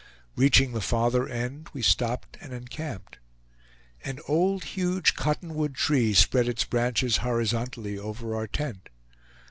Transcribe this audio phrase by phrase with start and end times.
[0.35, 3.19] Reaching the farther end, we stopped and encamped.
[4.03, 8.89] An old huge cotton wood tree spread its branches horizontally over our tent.